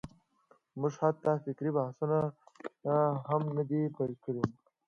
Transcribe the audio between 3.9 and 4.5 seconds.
پېل کړي.